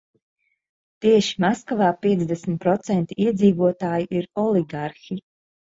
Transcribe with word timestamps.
Tieši 1.05 1.37
Maskavā 1.45 1.91
piecdesmit 2.07 2.59
procenti 2.65 3.21
iedzīvotāju 3.27 4.11
ir 4.23 4.31
oligarhi. 4.49 5.25